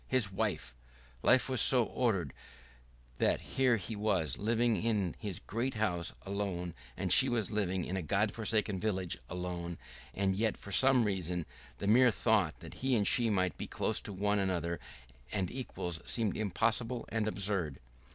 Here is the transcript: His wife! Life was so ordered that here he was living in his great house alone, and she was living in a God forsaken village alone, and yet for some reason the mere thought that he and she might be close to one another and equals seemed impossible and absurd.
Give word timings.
His 0.07 0.31
wife! 0.31 0.75
Life 1.21 1.47
was 1.47 1.61
so 1.61 1.83
ordered 1.83 2.33
that 3.19 3.39
here 3.39 3.77
he 3.77 3.95
was 3.95 4.35
living 4.39 4.75
in 4.81 5.13
his 5.19 5.37
great 5.37 5.75
house 5.75 6.11
alone, 6.23 6.73
and 6.97 7.13
she 7.13 7.29
was 7.29 7.51
living 7.51 7.85
in 7.85 7.95
a 7.95 8.01
God 8.01 8.33
forsaken 8.33 8.79
village 8.79 9.19
alone, 9.29 9.77
and 10.15 10.35
yet 10.35 10.57
for 10.57 10.71
some 10.71 11.03
reason 11.03 11.45
the 11.77 11.85
mere 11.85 12.09
thought 12.09 12.61
that 12.61 12.73
he 12.81 12.95
and 12.95 13.05
she 13.05 13.29
might 13.29 13.59
be 13.59 13.67
close 13.67 14.01
to 14.01 14.11
one 14.11 14.39
another 14.39 14.79
and 15.31 15.51
equals 15.51 16.01
seemed 16.03 16.35
impossible 16.35 17.05
and 17.09 17.27
absurd. 17.27 17.79